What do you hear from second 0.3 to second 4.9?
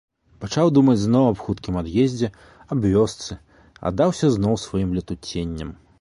Пачаў думаць зноў аб хуткім ад'ездзе, аб вёсцы, аддаўся зноў сваім